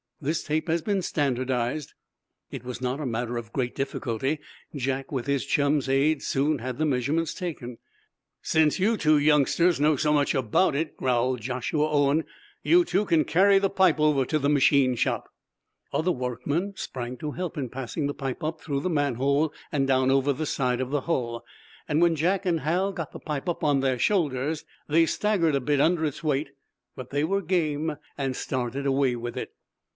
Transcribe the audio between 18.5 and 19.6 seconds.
through the manhole